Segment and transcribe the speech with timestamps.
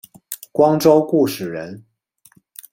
[0.51, 1.85] 光州固始人。